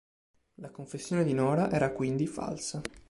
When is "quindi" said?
1.91-2.25